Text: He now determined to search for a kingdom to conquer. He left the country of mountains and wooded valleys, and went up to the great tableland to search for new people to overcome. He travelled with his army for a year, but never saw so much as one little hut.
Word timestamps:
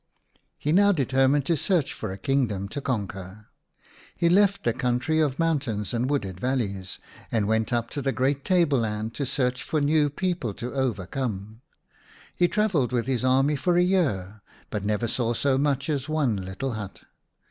He 0.57 0.71
now 0.71 0.91
determined 0.91 1.45
to 1.45 1.55
search 1.55 1.93
for 1.93 2.11
a 2.11 2.17
kingdom 2.17 2.67
to 2.69 2.81
conquer. 2.81 3.49
He 4.15 4.29
left 4.29 4.63
the 4.63 4.73
country 4.73 5.19
of 5.19 5.37
mountains 5.37 5.93
and 5.93 6.09
wooded 6.09 6.39
valleys, 6.39 6.97
and 7.31 7.47
went 7.47 7.71
up 7.71 7.91
to 7.91 8.01
the 8.01 8.11
great 8.11 8.43
tableland 8.43 9.13
to 9.13 9.27
search 9.27 9.61
for 9.61 9.79
new 9.79 10.09
people 10.09 10.55
to 10.55 10.73
overcome. 10.73 11.61
He 12.35 12.47
travelled 12.47 12.91
with 12.91 13.05
his 13.05 13.23
army 13.23 13.55
for 13.55 13.77
a 13.77 13.83
year, 13.83 14.41
but 14.71 14.83
never 14.83 15.07
saw 15.07 15.35
so 15.35 15.59
much 15.59 15.87
as 15.87 16.09
one 16.09 16.35
little 16.35 16.71
hut. 16.71 17.03